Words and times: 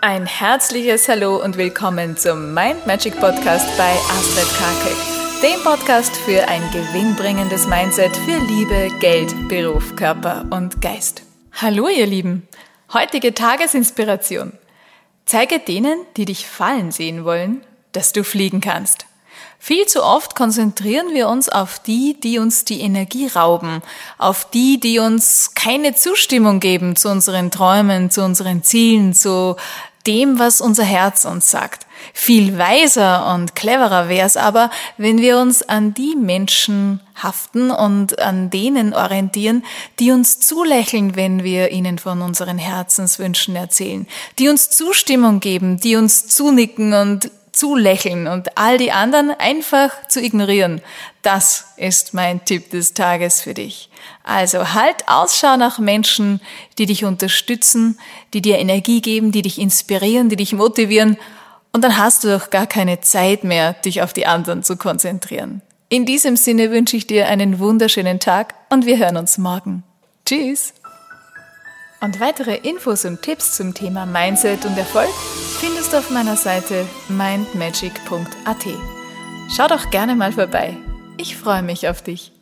Ein 0.00 0.26
herzliches 0.26 1.08
Hallo 1.08 1.42
und 1.42 1.56
willkommen 1.56 2.16
zum 2.16 2.54
Mind 2.54 2.86
Magic 2.86 3.18
Podcast 3.18 3.66
bei 3.76 3.90
Astrid 3.90 4.46
Karke, 4.56 4.94
dem 5.42 5.60
Podcast 5.64 6.16
für 6.18 6.46
ein 6.46 6.62
gewinnbringendes 6.70 7.66
Mindset 7.66 8.16
für 8.18 8.38
Liebe, 8.38 8.96
Geld, 9.00 9.34
Beruf, 9.48 9.96
Körper 9.96 10.46
und 10.50 10.80
Geist. 10.80 11.24
Hallo 11.50 11.88
ihr 11.88 12.06
Lieben, 12.06 12.46
heutige 12.92 13.34
Tagesinspiration. 13.34 14.52
Zeige 15.26 15.58
denen, 15.58 15.98
die 16.16 16.26
dich 16.26 16.46
fallen 16.46 16.92
sehen 16.92 17.24
wollen, 17.24 17.62
dass 17.90 18.12
du 18.12 18.22
fliegen 18.22 18.60
kannst. 18.60 19.04
Viel 19.58 19.86
zu 19.86 20.04
oft 20.04 20.34
konzentrieren 20.34 21.12
wir 21.12 21.28
uns 21.28 21.48
auf 21.48 21.78
die, 21.80 22.16
die 22.18 22.38
uns 22.38 22.64
die 22.64 22.80
Energie 22.80 23.26
rauben, 23.26 23.82
auf 24.16 24.48
die, 24.50 24.78
die 24.80 24.98
uns 24.98 25.52
keine 25.54 25.94
Zustimmung 25.94 26.60
geben 26.60 26.96
zu 26.96 27.08
unseren 27.10 27.50
Träumen, 27.50 28.10
zu 28.10 28.24
unseren 28.24 28.62
Zielen, 28.62 29.14
zu 29.14 29.56
dem, 30.06 30.38
was 30.38 30.60
unser 30.60 30.84
Herz 30.84 31.24
uns 31.24 31.50
sagt. 31.50 31.86
Viel 32.14 32.56
weiser 32.56 33.34
und 33.34 33.54
cleverer 33.54 34.08
wäre 34.08 34.26
es 34.26 34.36
aber, 34.36 34.70
wenn 34.96 35.18
wir 35.18 35.38
uns 35.38 35.62
an 35.62 35.92
die 35.92 36.16
Menschen 36.16 37.00
haften 37.14 37.70
und 37.70 38.18
an 38.20 38.48
denen 38.48 38.94
orientieren, 38.94 39.64
die 39.98 40.12
uns 40.12 40.40
zulächeln, 40.40 41.16
wenn 41.16 41.42
wir 41.42 41.70
ihnen 41.70 41.98
von 41.98 42.22
unseren 42.22 42.56
Herzenswünschen 42.56 43.54
erzählen, 43.56 44.06
die 44.38 44.48
uns 44.48 44.70
Zustimmung 44.70 45.40
geben, 45.40 45.78
die 45.78 45.96
uns 45.96 46.28
zunicken 46.28 46.94
und 46.94 47.30
zulächeln 47.58 48.28
und 48.28 48.56
all 48.56 48.78
die 48.78 48.92
anderen 48.92 49.30
einfach 49.32 49.90
zu 50.08 50.22
ignorieren. 50.22 50.80
Das 51.22 51.72
ist 51.76 52.14
mein 52.14 52.44
Tipp 52.44 52.70
des 52.70 52.94
Tages 52.94 53.40
für 53.40 53.52
dich. 53.52 53.90
Also 54.22 54.74
halt 54.74 55.08
Ausschau 55.08 55.56
nach 55.56 55.80
Menschen, 55.80 56.40
die 56.78 56.86
dich 56.86 57.04
unterstützen, 57.04 57.98
die 58.32 58.42
dir 58.42 58.58
Energie 58.58 59.00
geben, 59.00 59.32
die 59.32 59.42
dich 59.42 59.58
inspirieren, 59.58 60.28
die 60.28 60.36
dich 60.36 60.52
motivieren 60.52 61.16
und 61.72 61.82
dann 61.82 61.98
hast 61.98 62.22
du 62.22 62.28
doch 62.28 62.50
gar 62.50 62.66
keine 62.66 63.00
Zeit 63.00 63.42
mehr, 63.42 63.72
dich 63.72 64.02
auf 64.02 64.12
die 64.12 64.26
anderen 64.26 64.62
zu 64.62 64.76
konzentrieren. 64.76 65.60
In 65.88 66.06
diesem 66.06 66.36
Sinne 66.36 66.70
wünsche 66.70 66.96
ich 66.96 67.06
dir 67.06 67.26
einen 67.26 67.58
wunderschönen 67.58 68.20
Tag 68.20 68.54
und 68.70 68.86
wir 68.86 68.98
hören 68.98 69.16
uns 69.16 69.36
morgen. 69.36 69.82
Tschüss! 70.24 70.74
Und 72.00 72.20
weitere 72.20 72.54
Infos 72.54 73.04
und 73.04 73.22
Tipps 73.22 73.56
zum 73.56 73.74
Thema 73.74 74.06
Mindset 74.06 74.64
und 74.64 74.78
Erfolg 74.78 75.10
findest 75.60 75.92
du 75.92 75.98
auf 75.98 76.10
meiner 76.10 76.36
Seite 76.36 76.86
mindmagic.at. 77.08 78.66
Schau 79.54 79.66
doch 79.66 79.90
gerne 79.90 80.14
mal 80.14 80.32
vorbei. 80.32 80.76
Ich 81.16 81.36
freue 81.36 81.62
mich 81.62 81.88
auf 81.88 82.02
dich. 82.02 82.32